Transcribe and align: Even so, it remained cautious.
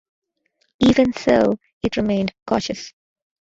Even 0.79 1.13
so, 1.13 1.59
it 1.83 1.95
remained 1.95 2.33
cautious. 2.47 2.91